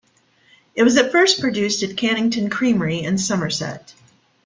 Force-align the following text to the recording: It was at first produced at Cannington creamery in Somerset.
It 0.73 0.81
was 0.81 0.97
at 0.97 1.11
first 1.11 1.39
produced 1.39 1.83
at 1.83 1.91
Cannington 1.95 2.49
creamery 2.49 3.03
in 3.03 3.19
Somerset. 3.19 3.93